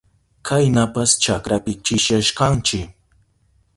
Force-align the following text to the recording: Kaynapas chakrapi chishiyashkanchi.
Kaynapas 0.47 1.09
chakrapi 1.23 1.73
chishiyashkanchi. 1.85 2.79